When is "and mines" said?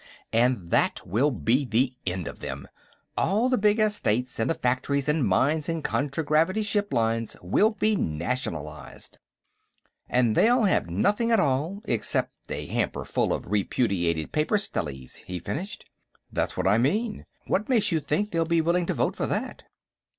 5.07-5.69